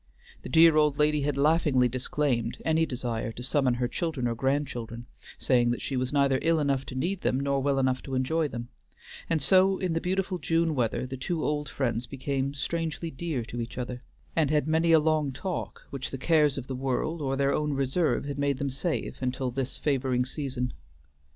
[0.41, 5.05] The dear old lady had laughingly disclaimed any desire to summon her children or grandchildren,
[5.37, 8.47] saying that she was neither ill enough to need them, nor well enough to enjoy
[8.47, 8.69] them;
[9.29, 13.61] and so in the beautiful June weather the two old friends became strangely dear to
[13.61, 14.01] each other,
[14.35, 17.73] and had many a long talk which the cares of the world or their own
[17.73, 20.73] reserve had made them save until this favoring season.